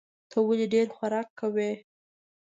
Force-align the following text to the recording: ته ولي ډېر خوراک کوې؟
ته 0.29 0.37
ولي 0.47 0.65
ډېر 0.73 0.87
خوراک 0.95 1.27
کوې؟ 1.39 1.71